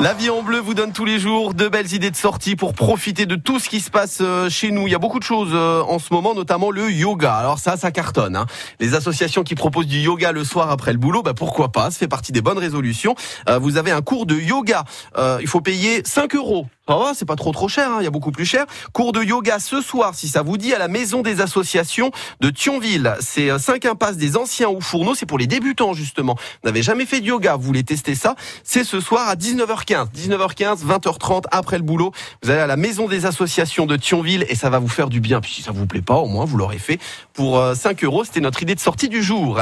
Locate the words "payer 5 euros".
15.60-16.68